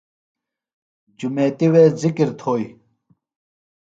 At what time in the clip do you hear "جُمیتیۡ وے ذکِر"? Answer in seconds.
1.17-2.27